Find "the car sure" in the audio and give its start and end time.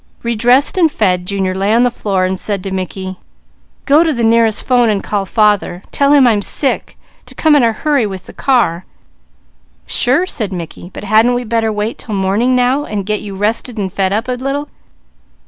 8.25-10.25